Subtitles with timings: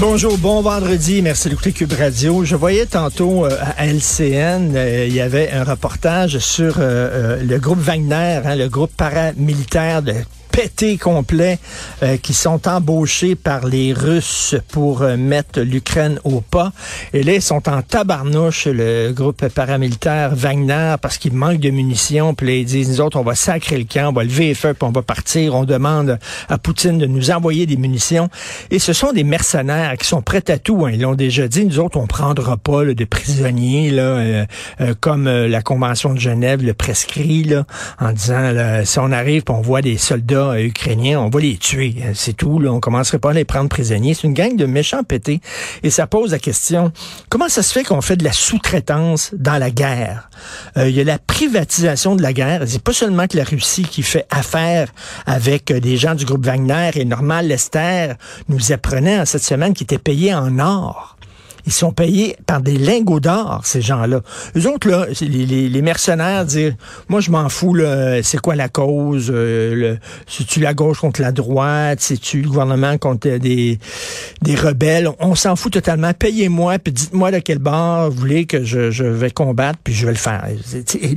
[0.00, 1.22] Bonjour, bon vendredi.
[1.22, 2.44] Merci d'écouter Cube Radio.
[2.44, 7.58] Je voyais tantôt euh, à LCN, euh, il y avait un reportage sur euh, le
[7.58, 10.14] groupe Wagner, hein, le groupe paramilitaire de
[10.58, 10.98] pété
[12.02, 16.72] euh, qui sont embauchés par les Russes pour euh, mettre l'Ukraine au pas.
[17.12, 22.34] Et là, ils sont en tabarnouche, le groupe paramilitaire Wagner, parce qu'il manque de munitions.
[22.34, 24.54] Puis là, ils disent, nous autres, on va sacrer le camp, on va lever les
[24.54, 25.54] feux, puis on va partir.
[25.54, 26.18] On demande
[26.48, 28.28] à Poutine de nous envoyer des munitions.
[28.72, 30.86] Et ce sont des mercenaires qui sont prêts à tout.
[30.86, 30.90] Hein.
[30.92, 34.46] Ils l'ont déjà dit, nous autres, on prendra pas là, de prisonniers, là, euh,
[34.98, 37.64] comme la Convention de Genève le prescrit, là,
[38.00, 41.94] en disant, là, si on arrive, on voit des soldats ukrainiens, on va les tuer.
[42.14, 42.58] C'est tout.
[42.58, 42.72] Là.
[42.72, 44.14] On commencerait pas à les prendre prisonniers.
[44.14, 45.40] C'est une gang de méchants pétés.
[45.82, 46.92] Et ça pose la question,
[47.28, 50.30] comment ça se fait qu'on fait de la sous-traitance dans la guerre?
[50.76, 52.62] Euh, il y a la privatisation de la guerre.
[52.66, 54.88] C'est pas seulement que la Russie qui fait affaire
[55.26, 58.12] avec euh, des gens du groupe Wagner et Normal Lester
[58.48, 61.16] nous apprenait en cette semaine qu'ils étaient payés en or.
[61.68, 64.22] Ils sont payés par des lingots d'or, ces gens-là.
[64.56, 66.74] Eux autres, là, les, les, mercenaires disent,
[67.10, 67.76] moi, je m'en fous,
[68.22, 69.30] c'est quoi la cause?
[69.30, 71.98] Euh, c'est-tu la gauche contre la droite?
[72.00, 73.78] C'est-tu le gouvernement contre des,
[74.40, 75.10] des rebelles?
[75.20, 76.14] On s'en fout totalement.
[76.14, 80.06] Payez-moi, puis dites-moi de quel bord vous voulez que je, je vais combattre, puis je
[80.06, 80.46] vais le faire.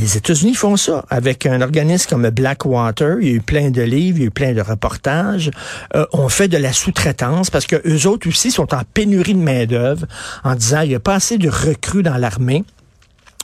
[0.00, 3.18] Les États-Unis font ça avec un organisme comme Blackwater.
[3.20, 5.52] Il y a eu plein de livres, il y a eu plein de reportages.
[5.94, 9.38] Euh, on fait de la sous-traitance parce que eux autres aussi sont en pénurie de
[9.38, 10.06] main-d'œuvre
[10.44, 12.64] en disant il n'y a pas assez de recrues dans l'armée.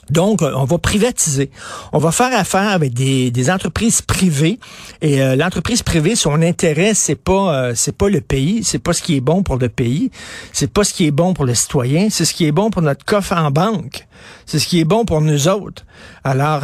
[0.09, 1.51] Donc, euh, on va privatiser.
[1.93, 4.59] On va faire affaire avec des, entreprises privées.
[5.01, 8.93] Et euh, l'entreprise privée, son intérêt, c'est pas euh, c'est pas le pays, c'est pas
[8.93, 10.11] ce qui est bon pour le pays,
[10.53, 12.81] c'est pas ce qui est bon pour le citoyen, c'est ce qui est bon pour
[12.81, 14.07] notre coffre en banque.
[14.45, 15.85] C'est ce qui est bon pour nous autres.
[16.23, 16.61] Alors,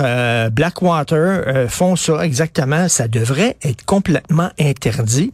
[0.52, 2.90] Blackwater font ça exactement.
[2.90, 5.32] Ça devrait être complètement interdit.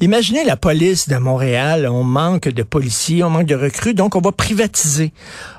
[0.00, 4.20] Imaginez la police de Montréal, on manque de policiers, on manque de recrues, donc on
[4.20, 5.12] va privatiser.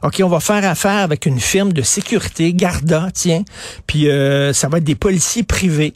[0.04, 3.44] OK, on va faire affaire avec une firme de sécurité, Garda, tiens,
[3.88, 5.94] puis euh, ça va être des policiers privés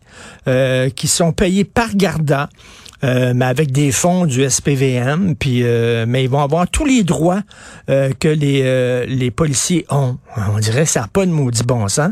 [0.47, 2.49] euh, qui sont payés par Garda.
[3.03, 5.63] Euh, mais avec des fonds du SPVM, puis
[6.07, 7.41] mais ils vont avoir tous les droits
[7.87, 10.17] que les les policiers ont.
[10.53, 12.11] On dirait ça n'a pas de maudit bon sens.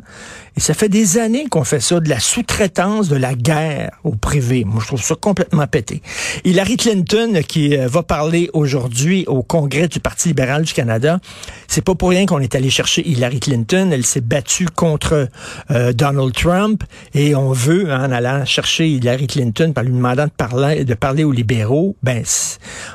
[0.57, 4.15] Et ça fait des années qu'on fait ça, de la sous-traitance de la guerre au
[4.15, 4.65] privé.
[4.65, 6.01] Moi, je trouve ça complètement pété.
[6.45, 11.19] Hillary Clinton, qui euh, va parler aujourd'hui au Congrès du Parti libéral du Canada,
[11.67, 13.91] c'est pas pour rien qu'on est allé chercher Hillary Clinton.
[13.93, 15.29] Elle s'est battue contre
[15.69, 16.83] euh, Donald Trump
[17.13, 20.93] et on veut, hein, en allant chercher Hillary Clinton, par lui demandant de parler, de
[20.93, 22.23] parler aux libéraux, ben,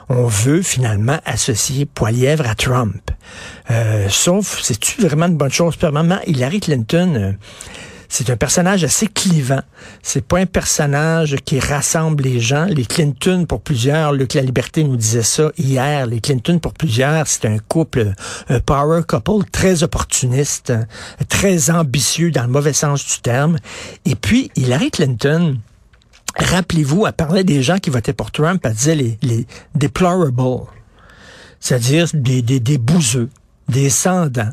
[0.09, 3.11] on veut finalement associer Poilièvre à Trump.
[3.71, 5.77] Euh, sauf, c'est-tu vraiment une bonne chose?
[5.77, 7.33] Premièrement, Hillary Clinton, euh,
[8.09, 9.63] c'est un personnage assez clivant.
[10.03, 12.67] C'est pas un personnage qui rassemble les gens.
[12.67, 17.27] Les Clinton, pour plusieurs, Luc La Liberté nous disait ça hier, les Clinton, pour plusieurs,
[17.27, 18.13] c'est un couple,
[18.51, 20.75] un power couple très opportuniste,
[21.31, 23.57] très ambitieux dans le mauvais sens du terme.
[24.05, 25.57] Et puis, Hillary Clinton,
[26.37, 30.33] rappelez-vous, elle parlait des gens qui votaient pour Trump, elle disait les, les deplorables
[31.61, 33.31] c'est-à-dire des, des, des bouseux,
[33.69, 34.51] des sans-dents,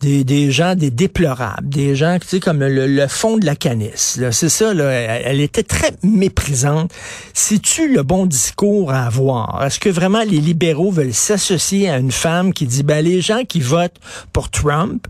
[0.00, 4.20] des, gens, des déplorables, des gens, tu sais, comme le, fond de la canisse.
[4.30, 6.92] C'est ça, elle, était très méprisante.
[7.34, 9.64] C'est-tu le bon discours à avoir?
[9.64, 13.44] Est-ce que vraiment les libéraux veulent s'associer à une femme qui dit, ben, les gens
[13.44, 14.00] qui votent
[14.32, 15.06] pour Trump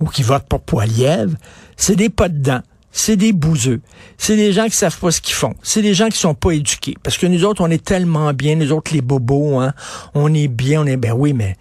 [0.00, 1.34] ou qui votent pour Poiliev,
[1.76, 2.60] c'est des pas dedans
[2.96, 3.82] c'est des bouseux.
[4.16, 5.54] C'est des gens qui savent pas ce qu'ils font.
[5.62, 6.94] C'est des gens qui sont pas éduqués.
[7.02, 9.74] Parce que nous autres, on est tellement bien, nous autres, les bobos, hein,
[10.14, 11.56] on est bien, on est, ben oui, mais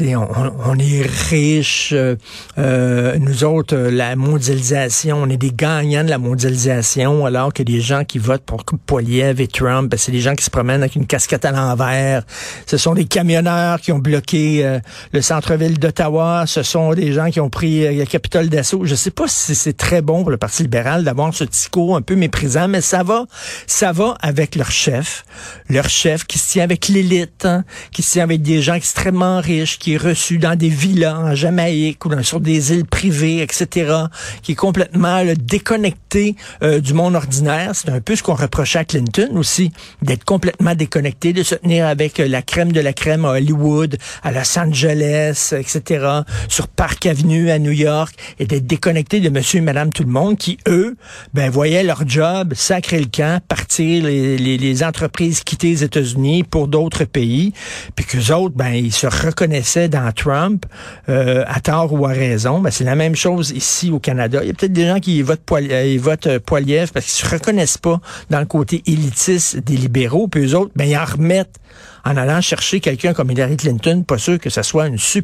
[0.00, 2.16] on, on, est riche, euh,
[2.58, 7.62] euh, nous autres, euh, la mondialisation, on est des gagnants de la mondialisation, alors que
[7.62, 10.82] des gens qui votent pour Poiliev et Trump, ben, c'est des gens qui se promènent
[10.82, 12.24] avec une casquette à l'envers.
[12.66, 14.78] Ce sont des camionneurs qui ont bloqué
[15.12, 16.44] le centre-ville d'Ottawa.
[16.46, 18.84] Ce sont des gens qui ont pris le Capitole d'assaut.
[18.84, 22.02] Je sais pas si c'est très bon pour le Parti libéral d'avoir ce discours un
[22.02, 23.26] peu méprisant, mais ça va,
[23.66, 25.24] ça va avec leur chef,
[25.68, 29.40] leur chef qui se tient avec l'élite, hein, qui se tient avec des gens extrêmement
[29.40, 33.42] riches, qui est reçu dans des villas en Jamaïque ou dans, sur des îles privées,
[33.42, 33.92] etc.,
[34.40, 37.72] qui est complètement déconnecté euh, du monde ordinaire.
[37.74, 41.86] C'est un peu ce qu'on reprochait à Clinton aussi, d'être complètement déconnecté, de se tenir
[41.86, 47.04] avec euh, la crème de la crème à Hollywood, à Los Angeles, etc., sur Park
[47.04, 50.56] Avenue à New York, et d'être déconnecté de monsieur et madame tout le monde qui,
[50.66, 50.96] eux,
[51.34, 56.42] ben, voyaient leur job sacrer le camp, partir les, les, les entreprises quitter les États-Unis
[56.42, 57.52] pour d'autres pays,
[57.94, 60.66] puis qu'eux autres, ben, ils se reconnaissaient dans Trump,
[61.08, 62.60] euh, à tort ou à raison.
[62.60, 64.40] Ben, c'est la même chose ici au Canada.
[64.42, 67.26] Il y a peut-être des gens qui votent, euh, ils votent euh, Poiliev parce qu'ils
[67.26, 68.00] se reconnaissent pas
[68.30, 71.58] dans le côté élitiste des libéraux, puis eux autres, ben, ils en remettent
[72.04, 75.22] en allant chercher quelqu'un comme Hillary Clinton, pas sûr que ça soit une super